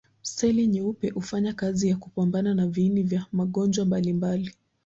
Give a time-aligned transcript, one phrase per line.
[0.21, 4.53] Seli nyeupe hufanya kazi ya kupambana na viini vya magonjwa mbalimbali.